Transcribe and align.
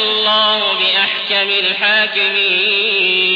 الله 0.00 0.78
بأحكم 0.78 1.50
الحاكمين. 1.50 3.29